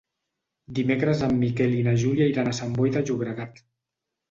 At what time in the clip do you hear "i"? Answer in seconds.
1.81-1.85